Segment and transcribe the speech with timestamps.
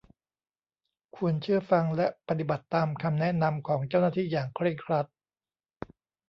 [1.15, 5.05] ควรเชื่อฟังและปฏิบัติตามคำแนะนำของเจ้าหน้าที่อย่างเคร่งครัด